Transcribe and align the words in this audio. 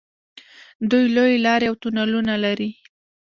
دوی 0.89 1.05
لویې 1.15 1.37
لارې 1.45 1.65
او 1.69 1.75
تونلونه 1.81 2.33
لري. 2.45 2.69